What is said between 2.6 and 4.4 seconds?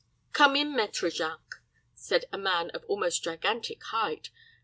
of almost gigantic height.